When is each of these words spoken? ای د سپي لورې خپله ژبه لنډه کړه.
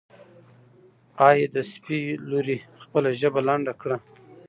ای 1.27 1.37
د 1.53 1.55
سپي 1.71 1.99
لورې 2.29 2.57
خپله 2.83 3.09
ژبه 3.19 3.39
لنډه 3.47 3.73
کړه. 3.81 3.97